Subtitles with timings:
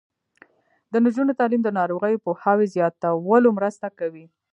[0.91, 4.25] د نجونو تعلیم د ناروغیو پوهاوي زیاتولو مرسته کوي.